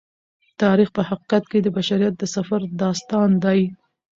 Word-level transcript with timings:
تاریخ 0.61 0.89
په 0.95 1.01
حقیقت 1.09 1.43
کې 1.51 1.59
د 1.61 1.67
بشریت 1.77 2.13
د 2.17 2.23
سفر 2.35 2.61
داستان 2.83 3.29
دی. 3.43 3.59